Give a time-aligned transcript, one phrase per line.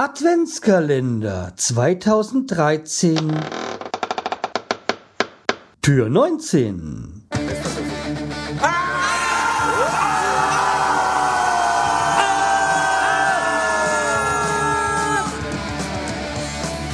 [0.00, 3.18] Adventskalender 2013
[5.82, 7.26] Tür 19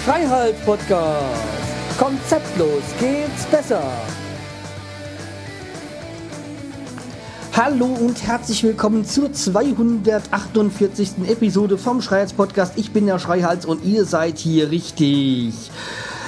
[0.07, 1.21] Freiheit Podcast
[1.98, 3.82] Konzeptlos geht's besser
[7.57, 11.29] Hallo und herzlich willkommen zur 248.
[11.29, 12.73] Episode vom Schreihals Podcast.
[12.75, 15.55] Ich bin der Schreihals und ihr seid hier richtig.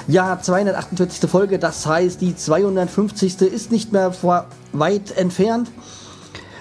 [0.06, 1.28] Ja, 248.
[1.28, 3.40] Folge, das heißt, die 250.
[3.42, 4.12] ist nicht mehr
[4.72, 5.68] weit entfernt.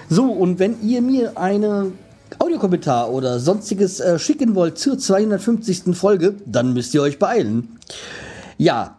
[0.08, 1.96] So, und wenn ihr mir einen
[2.40, 5.96] Audiokommentar oder sonstiges äh, schicken wollt zur 250.
[5.96, 7.78] Folge, dann müsst ihr euch beeilen.
[8.58, 8.98] Ja,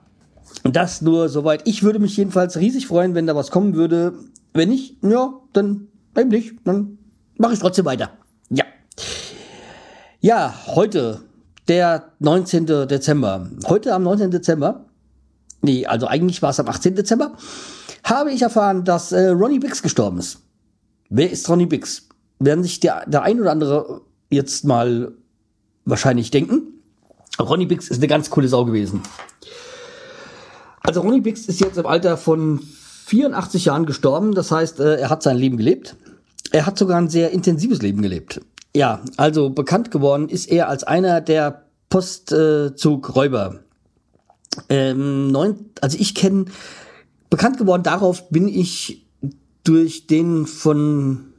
[0.64, 1.64] das nur soweit.
[1.66, 4.14] Ich würde mich jedenfalls riesig freuen, wenn da was kommen würde.
[4.58, 6.56] Wenn nicht, ja, dann eben nicht.
[6.64, 6.98] Dann
[7.38, 8.10] mache ich trotzdem weiter.
[8.50, 8.66] Ja.
[10.20, 11.22] Ja, heute,
[11.68, 12.66] der 19.
[12.66, 13.52] Dezember.
[13.68, 14.32] Heute am 19.
[14.32, 14.88] Dezember,
[15.62, 16.96] nee, also eigentlich war es am 18.
[16.96, 17.34] Dezember,
[18.04, 20.40] habe ich erfahren, dass äh, Ronnie Bix gestorben ist.
[21.10, 22.10] Wer ist Ronnie Bix?
[22.40, 25.12] Werden sich der, der ein oder andere jetzt mal
[25.86, 26.82] wahrscheinlich denken.
[27.40, 29.04] Ronnie Bix ist eine ganz coole Sau gewesen.
[30.82, 32.62] Also Ronnie Bix ist jetzt im Alter von
[33.08, 34.36] 84 Jahren gestorben.
[34.36, 35.96] Das heißt, äh, er hat sein Leben gelebt.
[36.52, 38.42] Er hat sogar ein sehr intensives Leben gelebt.
[38.76, 43.62] Ja, also bekannt geworden ist er als einer der Postzugräuber.
[44.70, 46.46] Ähm, neun, also ich kenne,
[47.30, 49.06] bekannt geworden darauf bin ich
[49.64, 51.34] durch den von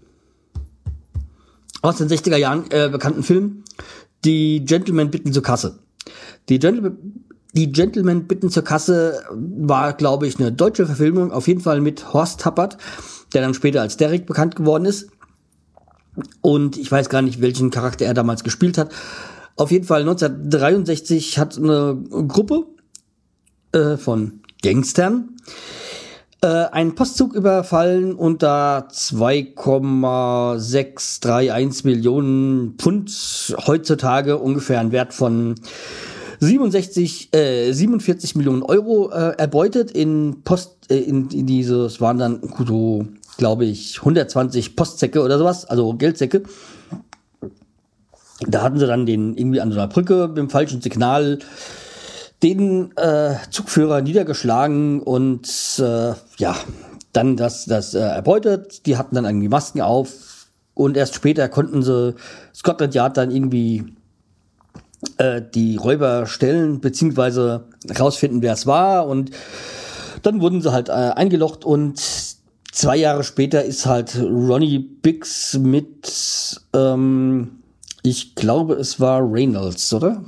[1.82, 3.62] aus den 60er Jahren äh, bekannten Film
[4.24, 5.78] Die Gentlemen bitten zur Kasse.
[6.48, 11.60] Die Gentlemen die Gentlemen bitten zur Kasse war, glaube ich, eine deutsche Verfilmung, auf jeden
[11.60, 12.76] Fall mit Horst Tappert,
[13.32, 15.08] der dann später als Derek bekannt geworden ist.
[16.40, 18.92] Und ich weiß gar nicht, welchen Charakter er damals gespielt hat.
[19.56, 21.96] Auf jeden Fall 1963 hat eine
[22.28, 22.66] Gruppe
[23.72, 25.36] äh, von Gangstern
[26.40, 33.10] äh, einen Postzug überfallen und da 2,631 Millionen Pfund
[33.66, 35.56] heutzutage ungefähr ein Wert von
[36.40, 42.40] 67, äh, 47 Millionen Euro äh, erbeutet in Post, äh, in, in dieses waren dann
[42.66, 43.06] so,
[43.36, 46.42] glaube ich, 120 Postsäcke oder sowas, also Geldsäcke.
[48.46, 51.40] Da hatten sie dann den irgendwie an so einer Brücke mit dem falschen Signal
[52.42, 55.48] den äh, Zugführer niedergeschlagen und
[55.78, 56.56] äh, ja,
[57.12, 58.86] dann das, das äh, erbeutet.
[58.86, 62.14] Die hatten dann irgendwie Masken auf und erst später konnten sie
[62.54, 63.96] Scotland Yard dann irgendwie
[65.18, 67.64] äh, die Räuber stellen, beziehungsweise
[67.98, 69.06] rausfinden, wer es war.
[69.06, 69.30] Und
[70.22, 72.00] dann wurden sie halt äh, eingelocht und
[72.72, 77.62] zwei Jahre später ist halt Ronnie Biggs mit, ähm,
[78.02, 80.24] ich glaube, es war Reynolds, oder?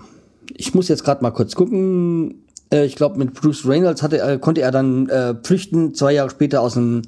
[0.54, 2.44] Ich muss jetzt gerade mal kurz gucken.
[2.72, 6.30] Äh, ich glaube, mit Bruce Reynolds hatte, äh, konnte er dann äh, flüchten, zwei Jahre
[6.30, 7.02] später aus dem,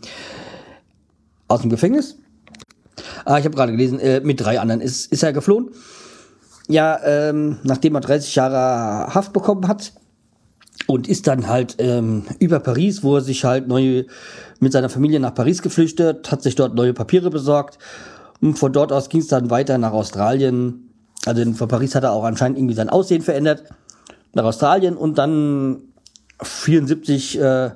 [1.49, 2.19] aus dem Gefängnis.
[3.25, 5.71] Ah, ich habe gerade gelesen, äh, mit drei anderen ist, ist er geflohen
[6.69, 9.93] ja, ähm, nachdem er 30 Jahre Haft bekommen hat
[10.87, 14.05] und ist dann halt ähm, über Paris, wo er sich halt neu
[14.61, 17.78] mit seiner Familie nach Paris geflüchtet, hat sich dort neue Papiere besorgt
[18.41, 20.89] und von dort aus ging es dann weiter nach Australien.
[21.27, 23.65] Also von Paris hat er auch anscheinend irgendwie sein Aussehen verändert
[24.34, 25.83] nach Australien und dann
[26.41, 27.71] 74 äh,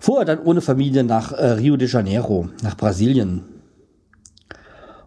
[0.00, 3.44] fuhr er dann ohne Familie nach äh, Rio de Janeiro, nach Brasilien.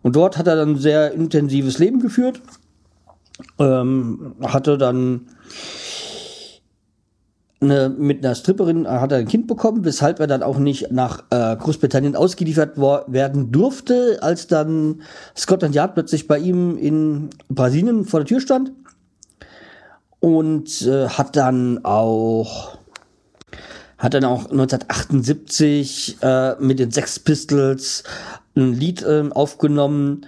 [0.01, 2.41] Und dort hat er dann sehr intensives Leben geführt
[3.59, 5.27] ähm, hatte dann
[7.61, 11.23] eine, mit einer Stripperin hat er ein Kind bekommen, weshalb er dann auch nicht nach
[11.29, 15.01] äh, Großbritannien ausgeliefert werden durfte, als dann
[15.37, 18.71] Scotland Yard plötzlich bei ihm in Brasilien vor der Tür stand.
[20.19, 22.77] Und äh, hat dann auch
[23.97, 28.03] hat dann auch 1978 äh, mit den Sex Pistols
[28.55, 30.25] ein Lied äh, aufgenommen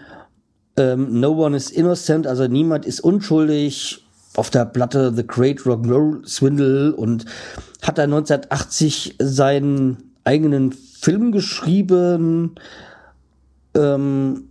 [0.78, 4.00] ähm, no One is Innocent, also niemand ist unschuldig.
[4.36, 7.26] Auf der Platte The Great Rock'n'Roll Swindle und
[7.84, 12.56] hat dann 1980 seinen eigenen Film geschrieben.
[13.76, 14.48] Ähm,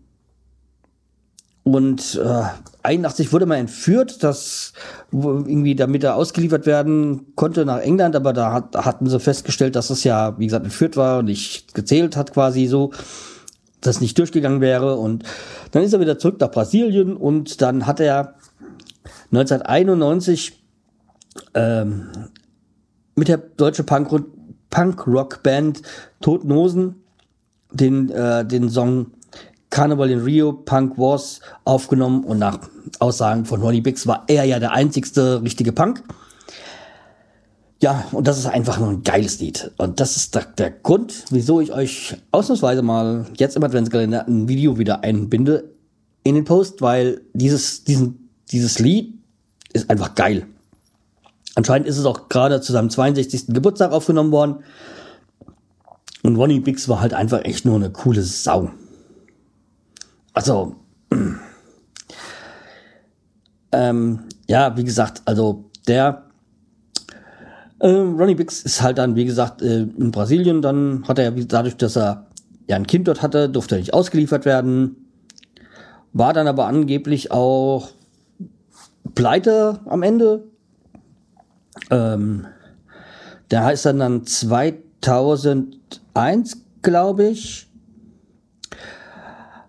[1.65, 2.43] und äh,
[2.83, 4.73] 81 wurde mal entführt, das
[5.13, 9.91] irgendwie damit er ausgeliefert werden konnte nach England, aber da hat, hatten sie festgestellt, dass
[9.91, 12.93] es ja, wie gesagt, entführt war und nicht gezählt hat quasi so
[13.83, 14.97] das nicht durchgegangen wäre.
[14.97, 15.25] Und
[15.73, 18.37] dann ist er wieder zurück nach Brasilien und dann hat er
[19.33, 20.65] 1991
[21.55, 22.09] ähm,
[23.15, 25.83] mit der deutsche Punk-Rock-Band
[26.21, 26.97] Toten Hosen
[27.71, 29.13] den, äh, den Song
[29.71, 32.59] Carnival in Rio, Punk Wars aufgenommen und nach
[32.99, 36.03] Aussagen von Ronnie Bix war er ja der einzigste richtige Punk.
[37.83, 39.73] Ja, und das ist einfach nur ein geiles Lied.
[39.77, 44.47] Und das ist der, der Grund, wieso ich euch ausnahmsweise mal jetzt im Adventskalender ein
[44.47, 45.75] Video wieder einbinde
[46.23, 49.19] in den Post, weil dieses, diesen, dieses Lied
[49.73, 50.47] ist einfach geil.
[51.57, 53.49] Anscheinend ist es auch gerade zu seinem 62.
[53.49, 54.63] Geburtstag aufgenommen worden.
[56.23, 58.71] Und Ronnie Bix war halt einfach echt nur eine coole Sau.
[60.35, 60.77] Also,
[63.73, 66.29] ähm, ja, wie gesagt, also der
[67.83, 70.63] äh, Ronnie Bix ist halt dann, wie gesagt, äh, in Brasilien.
[70.63, 72.29] Dann hat er dadurch, dass er
[72.69, 75.09] ja ein Kind dort hatte, durfte er nicht ausgeliefert werden.
[76.13, 77.91] War dann aber angeblich auch
[79.15, 80.45] pleite am Ende.
[81.91, 82.47] Ähm,
[83.51, 87.67] der heißt dann dann 2001, glaube ich,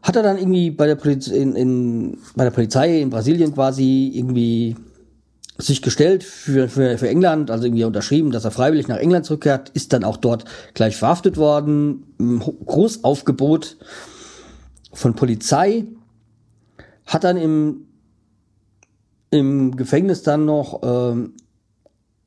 [0.04, 4.12] hat er dann irgendwie bei der, Polizei in, in, bei der Polizei in Brasilien quasi
[4.13, 4.75] irgendwie
[5.63, 9.69] sich gestellt für, für, für England, also irgendwie unterschrieben, dass er freiwillig nach England zurückkehrt,
[9.69, 12.06] ist dann auch dort gleich verhaftet worden.
[12.65, 13.77] Großaufgebot
[14.94, 15.86] von Polizei.
[17.06, 17.88] Hat dann im,
[19.30, 21.33] im Gefängnis dann noch ähm,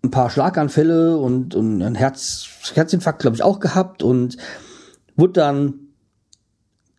[0.03, 4.37] ein paar Schlaganfälle und, und ein Herz, Herzinfarkt, glaube ich, auch gehabt und
[5.17, 5.75] wurde dann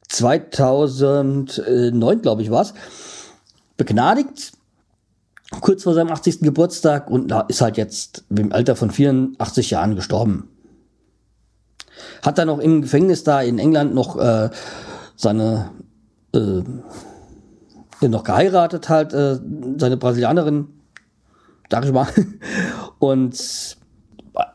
[0.10, 2.74] 2009, glaube ich, war's,
[3.76, 4.54] begnadigt,
[5.62, 6.42] kurz vor seinem 80.
[6.42, 10.50] Geburtstag und ist halt jetzt im Alter von 84 Jahren gestorben.
[12.22, 14.50] Hat dann noch im Gefängnis da in England noch äh,
[15.16, 15.72] seine
[16.34, 16.64] äh,
[18.08, 19.40] noch geheiratet halt, äh,
[19.78, 20.68] seine Brasilianerin,
[21.72, 22.08] sag ich mal.
[23.00, 23.78] Und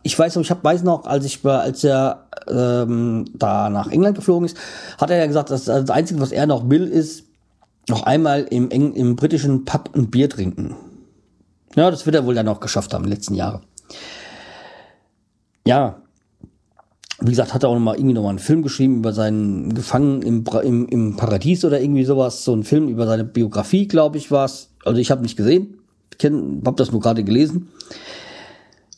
[0.04, 4.16] ich weiß noch, ich hab, weiß noch, als ich als er ähm, da nach England
[4.16, 4.56] geflogen ist,
[4.98, 7.24] hat er ja gesagt, dass das Einzige, was er noch will, ist
[7.88, 10.76] noch einmal im, Eng, im britischen Pub ein Bier trinken.
[11.74, 13.62] Ja, das wird er wohl dann auch geschafft haben, den letzten Jahren.
[15.66, 16.02] Ja,
[17.20, 19.74] wie gesagt, hat er auch noch mal irgendwie noch mal einen Film geschrieben über seinen
[19.74, 22.44] Gefangen im, im, im Paradies oder irgendwie sowas.
[22.44, 24.70] So ein Film über seine Biografie, glaube ich, war es.
[24.84, 25.78] Also ich habe nicht gesehen,
[26.18, 27.68] ich habe das nur gerade gelesen.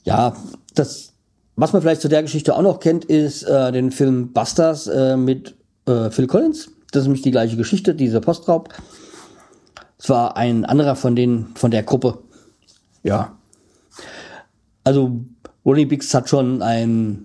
[0.05, 0.35] Ja,
[0.75, 1.13] das,
[1.57, 5.17] was man vielleicht zu der Geschichte auch noch kennt, ist äh, den Film Busters äh,
[5.17, 5.55] mit
[5.87, 6.71] äh, Phil Collins.
[6.95, 8.73] Das ist nämlich die gleiche Geschichte, dieser Postraub.
[9.99, 12.19] Es war ein anderer von den, von der Gruppe.
[13.03, 13.37] Ja.
[14.85, 15.25] Also,
[15.67, 17.25] Ronnie Bix hat schon ein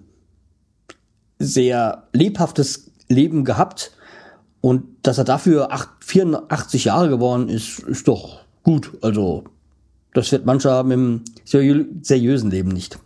[1.38, 3.92] sehr lebhaftes Leben gehabt.
[4.60, 8.98] Und dass er dafür acht, 84 Jahre geworden ist, ist doch gut.
[9.04, 9.44] Also,
[10.16, 12.98] das wird mancher mit dem seriösen Leben nicht.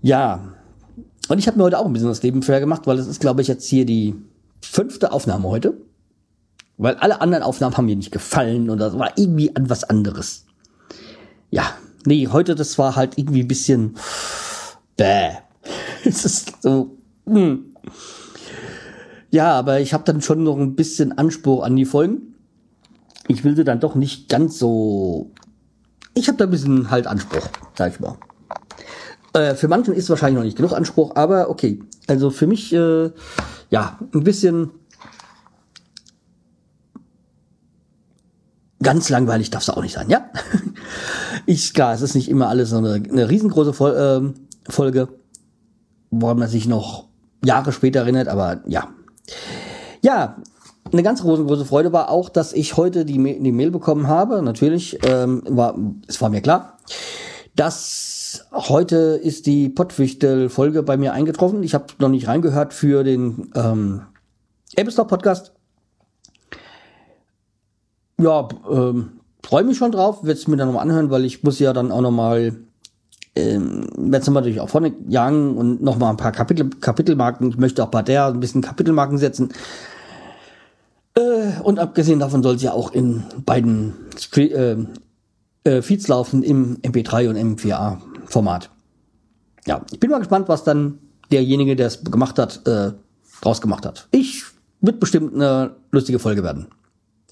[0.00, 0.54] Ja,
[1.28, 3.20] und ich habe mir heute auch ein bisschen das Leben fair gemacht, weil es ist,
[3.20, 4.14] glaube ich, jetzt hier die
[4.62, 5.74] fünfte Aufnahme heute.
[6.78, 10.44] Weil alle anderen Aufnahmen haben mir nicht gefallen und das war irgendwie an was anderes.
[11.50, 11.64] Ja,
[12.04, 13.96] nee, heute, das war halt irgendwie ein bisschen
[14.96, 15.30] bäh.
[16.04, 17.74] es ist so, hm.
[19.30, 22.36] Ja, aber ich habe dann schon noch ein bisschen Anspruch an die Folgen
[23.28, 25.32] ich will sie dann doch nicht ganz so.
[26.14, 28.16] Ich habe da ein bisschen halt Anspruch, sag ich mal.
[29.36, 31.78] Äh, für manchen ist wahrscheinlich noch nicht genug Anspruch, aber okay.
[32.06, 33.10] Also für mich, äh,
[33.70, 34.70] ja, ein bisschen
[38.82, 40.30] ganz langweilig darf es auch nicht sein, ja?
[41.46, 45.08] ich, klar, es ist nicht immer alles so eine, eine riesengroße Vol äh, Folge,
[46.10, 47.08] woran man sich noch
[47.44, 48.88] Jahre später erinnert, aber ja.
[50.02, 50.36] Ja,
[50.92, 54.40] eine ganz große, Freude war auch, dass ich heute die, die Mail bekommen habe.
[54.40, 55.76] Natürlich, ähm, war,
[56.06, 56.78] es war mir klar,
[57.54, 58.15] dass
[58.52, 61.62] heute ist die Pottwichtel-Folge bei mir eingetroffen.
[61.62, 64.02] Ich habe noch nicht reingehört für den ähm,
[64.74, 65.52] Apple Podcast.
[68.20, 71.58] Ja, ähm, freue mich schon drauf, werde es mir dann nochmal anhören, weil ich muss
[71.58, 72.54] ja dann auch nochmal
[73.36, 77.50] ähm, werde es natürlich auch vorne jagen und nochmal ein paar Kapitel, Kapitelmarken.
[77.50, 79.52] Ich möchte auch bei der ein bisschen Kapitelmarken setzen.
[81.14, 84.76] Äh, und abgesehen davon soll sie ja auch in beiden Stre äh,
[85.64, 88.70] äh, Feeds laufen, im MP3 und M4A Format.
[89.66, 90.98] Ja, ich bin mal gespannt, was dann
[91.30, 92.92] derjenige, der es gemacht hat, äh,
[93.40, 94.08] draus gemacht hat.
[94.10, 94.44] Ich
[94.80, 96.68] wird bestimmt eine lustige Folge werden.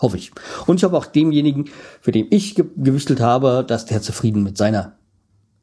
[0.00, 0.32] Hoffe ich.
[0.66, 1.66] Und ich hoffe auch demjenigen,
[2.00, 4.96] für den ich ge gewichtelt habe, dass der zufrieden mit seiner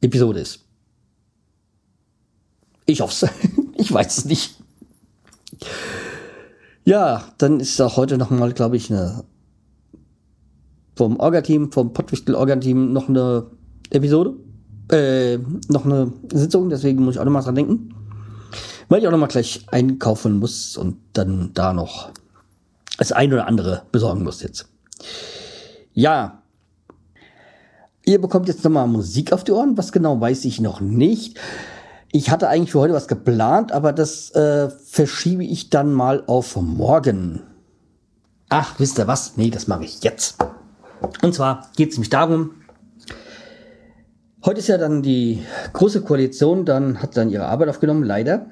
[0.00, 0.64] Episode ist.
[2.86, 3.32] Ich hoffe es.
[3.76, 4.56] ich weiß es nicht.
[6.84, 9.24] Ja, dann ist auch heute nochmal, glaube ich, eine
[10.96, 13.46] vom Orga-Team, vom Pottwichtel-Orga-Team noch eine
[13.90, 14.34] Episode,
[14.92, 17.94] äh, noch eine Sitzung, deswegen muss ich auch nochmal dran denken.
[18.88, 22.10] weil ich auch noch mal gleich einkaufen muss und dann da noch
[22.98, 24.68] das ein oder andere besorgen muss jetzt.
[25.94, 26.42] Ja,
[28.04, 29.76] ihr bekommt jetzt noch mal Musik auf die Ohren.
[29.78, 31.38] Was genau weiß ich noch nicht.
[32.10, 36.56] Ich hatte eigentlich für heute was geplant, aber das äh, verschiebe ich dann mal auf
[36.56, 37.42] morgen.
[38.50, 39.36] Ach, wisst ihr was?
[39.36, 40.36] Nee, das mache ich jetzt.
[41.22, 42.50] Und zwar geht es nämlich darum,
[44.44, 48.46] heute ist ja dann die große Koalition, dann hat dann ihre Arbeit aufgenommen, leider.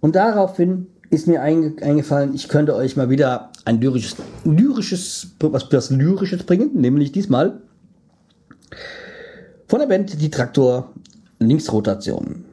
[0.00, 5.90] Und daraufhin ist mir eingefallen, ich könnte euch mal wieder ein lyrisches, lyrisches, was, was
[5.90, 7.60] Lyrisches bringen, nämlich diesmal
[9.68, 10.92] von der Band Die Traktor
[11.38, 12.44] Linksrotation.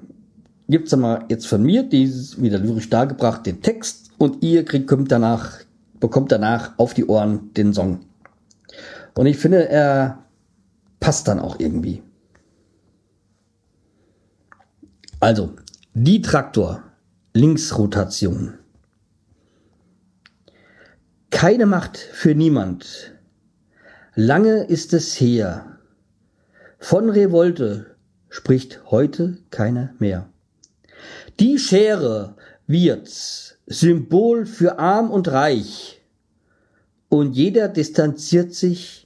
[0.69, 4.65] Gibt's dann mal jetzt von mir, die ist wieder lyrisch dargebracht, den Text und ihr
[4.65, 5.59] kriegt, kommt danach,
[5.99, 7.99] bekommt danach auf die Ohren den Song.
[9.15, 10.22] Und ich finde, er
[11.03, 12.01] passt dann auch irgendwie.
[15.19, 15.53] Also,
[15.93, 16.81] die Traktor,
[17.33, 18.53] Linksrotation.
[21.29, 23.11] Keine Macht für niemand.
[24.15, 25.77] Lange ist es her.
[26.79, 27.97] Von Revolte
[28.29, 30.29] spricht heute keiner mehr.
[31.37, 33.09] Die Schere wird
[33.65, 36.01] Symbol für arm und reich
[37.09, 39.02] und jeder distanziert sich,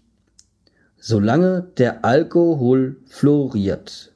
[0.99, 4.13] solange der Alkohol floriert.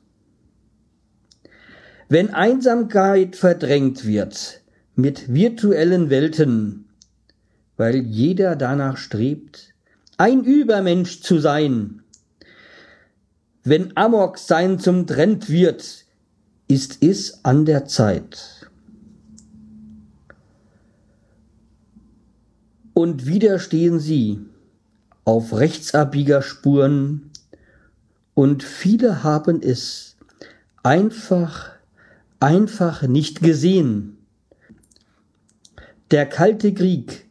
[2.10, 4.62] Wenn Einsamkeit verdrängt wird
[4.96, 6.90] mit virtuellen Welten,
[7.78, 9.74] weil jeder danach strebt,
[10.18, 12.04] ein Übermensch zu sein,
[13.64, 16.06] wenn Amok sein zum Trend wird,
[16.68, 18.70] ist es an der Zeit.
[22.94, 24.51] Und wieder stehen sie
[25.24, 27.32] auf Rechtsabbiegerspuren
[28.34, 30.18] und viele haben es
[30.84, 31.72] einfach,
[32.40, 34.18] einfach nicht gesehen.
[36.12, 37.26] Der kalte Krieg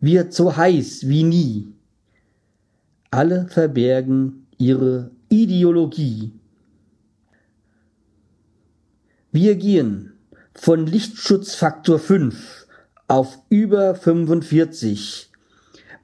[0.00, 1.68] wird so heiß wie nie.
[3.10, 6.32] Alle verbergen ihre Ideologie.
[9.32, 10.12] Wir gehen
[10.54, 12.66] von Lichtschutzfaktor 5
[13.08, 15.30] auf über 45,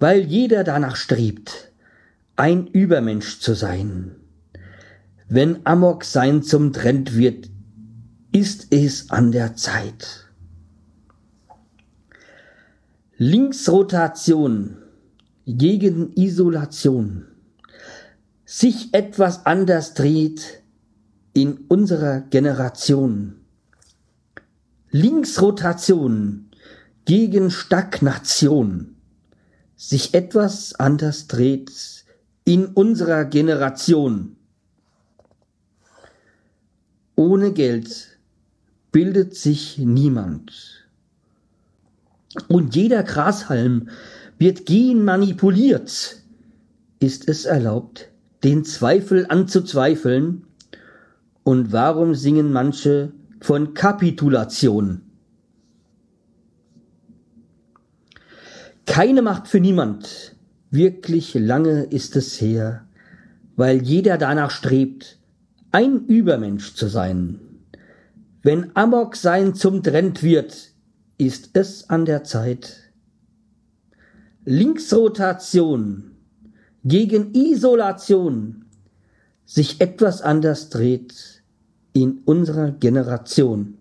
[0.01, 1.71] weil jeder danach strebt,
[2.35, 4.17] ein Übermensch zu sein.
[5.29, 7.49] Wenn Amok sein zum Trend wird,
[8.33, 10.27] ist es an der Zeit.
[13.17, 14.79] Linksrotation
[15.47, 17.27] gegen Isolation
[18.47, 20.63] sich etwas anders dreht
[21.35, 23.37] in unserer Generation.
[24.91, 26.51] Linksrotation
[27.05, 28.97] gegen Stagnation.
[29.83, 32.05] Sich etwas anders dreht
[32.45, 34.37] in unserer Generation.
[37.17, 38.19] Ohne Geld
[38.93, 40.87] bildet sich niemand.
[42.47, 43.89] Und jeder Grashalm
[44.37, 46.19] wird gen manipuliert.
[46.99, 48.11] Ist es erlaubt,
[48.45, 50.45] den Zweifel anzuzweifeln?
[51.43, 55.10] Und warum singen manche von Kapitulation?
[58.91, 60.35] Keine Macht für niemand.
[60.73, 62.89] Wirklich lange ist es her,
[63.55, 65.17] weil jeder danach strebt,
[65.71, 67.39] ein Übermensch zu sein.
[68.43, 70.73] Wenn Amok sein zum Trend wird,
[71.19, 72.91] ist es an der Zeit.
[74.45, 76.11] Linksrotation
[76.83, 78.65] gegen Isolation
[79.45, 81.45] sich etwas anders dreht
[81.93, 83.79] in unserer Generation.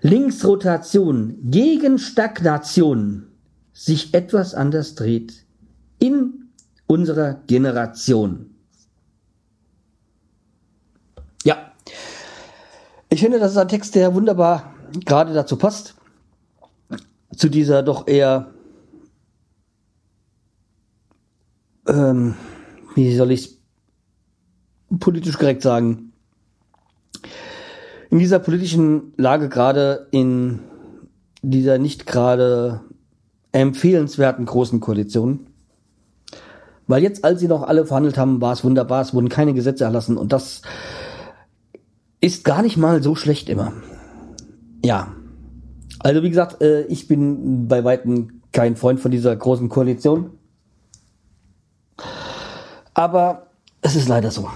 [0.00, 3.27] Linksrotation gegen Stagnation
[3.78, 5.44] sich etwas anders dreht
[6.00, 6.48] in
[6.88, 8.50] unserer Generation.
[11.44, 11.72] Ja,
[13.08, 15.94] ich finde, das ist ein Text, der wunderbar gerade dazu passt,
[17.36, 18.52] zu dieser doch eher
[21.86, 22.34] ähm,
[22.96, 23.58] wie soll ich es
[24.98, 26.12] politisch korrekt sagen,
[28.10, 30.64] in dieser politischen Lage gerade in
[31.42, 32.80] dieser nicht gerade
[33.52, 35.46] empfehlenswerten großen Koalition.
[36.86, 39.84] Weil jetzt, als sie noch alle verhandelt haben, war es wunderbar, es wurden keine Gesetze
[39.84, 40.62] erlassen und das
[42.20, 43.72] ist gar nicht mal so schlecht immer.
[44.84, 45.14] Ja.
[46.00, 50.30] Also wie gesagt, äh, ich bin bei weitem kein Freund von dieser großen Koalition.
[52.94, 53.48] Aber
[53.82, 54.48] es ist leider so.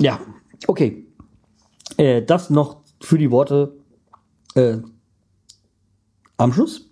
[0.00, 0.20] Ja,
[0.66, 1.06] okay.
[1.96, 3.76] Äh, das noch für die Worte
[4.54, 4.78] äh,
[6.36, 6.91] am Schluss.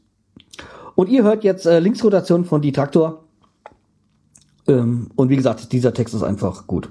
[1.00, 3.24] Und ihr hört jetzt äh, Linksrotation von Die Traktor.
[4.68, 6.90] Ähm, und wie gesagt, dieser Text ist einfach gut.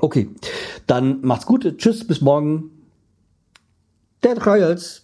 [0.00, 0.28] Okay,
[0.88, 1.78] dann macht's gut.
[1.78, 2.72] Tschüss, bis morgen.
[4.24, 5.02] Der Trials.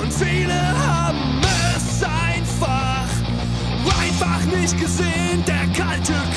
[0.00, 1.40] und viele haben
[1.76, 3.08] es einfach,
[4.00, 5.44] einfach nicht gesehen.
[5.46, 6.33] Der kalte Kopf.